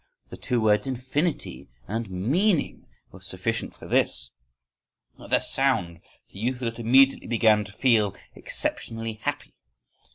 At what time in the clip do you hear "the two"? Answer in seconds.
0.29-0.59